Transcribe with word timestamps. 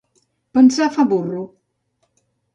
Pensar 0.57 0.87
fa 0.95 1.05
burro. 1.13 1.43